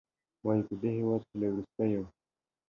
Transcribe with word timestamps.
وايي، 0.45 0.61
په 0.67 0.73
دې 0.81 0.89
هېواد 0.97 1.21
کې 1.29 1.35
له 1.41 1.47
وروستیو 1.49 2.03